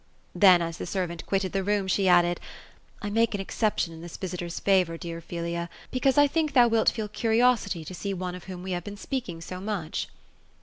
[0.33, 2.39] Then, as the servant quitted the room, she added:—
[3.03, 6.89] ^^I make an exception in this visitor's favour, dear Opheliaj because I think thou wilt
[6.89, 10.07] feel curiosity to see one of whom we have been speaking so much."